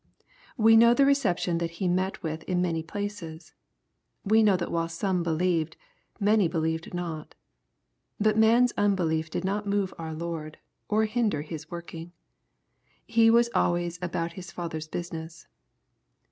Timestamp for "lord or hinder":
10.15-11.43